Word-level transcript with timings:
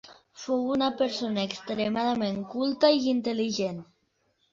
Fou 0.43 0.61
una 0.75 0.85
persona 1.01 1.43
extremadament 1.49 2.39
culta 2.55 2.91
i 2.95 3.05
intel·ligent. 3.13 3.79